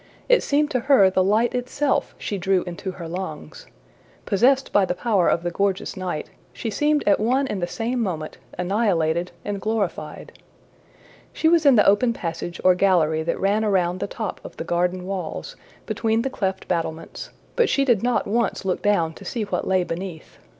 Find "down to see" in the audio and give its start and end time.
18.81-19.43